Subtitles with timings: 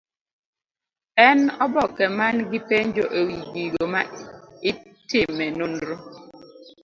[1.27, 4.01] En oboke man gi penjo ewi gigo ma
[4.69, 5.95] itime nonro.